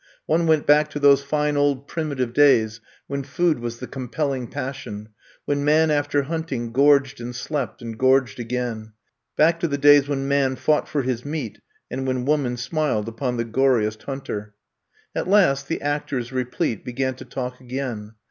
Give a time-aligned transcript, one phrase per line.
[0.25, 5.09] One went back to those fine old primitive days when food was the compelling passion,
[5.45, 8.93] when man, after hunting, gorged and slept, and gorged again.
[9.37, 11.59] Back to the days when man fought for his meat
[11.91, 14.55] and when woman smiled upon the goriest hunter.
[15.13, 18.15] At last, the actors, replete, began to talk again.